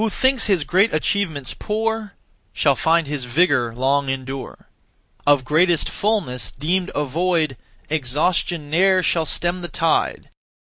[0.00, 2.14] Who thinks his great achievements poor
[2.54, 4.70] Shall find his vigour long endure.
[5.26, 7.58] Of greatest fulness, deemed a void,
[7.90, 10.30] Exhaustion ne'er shall stem the tide.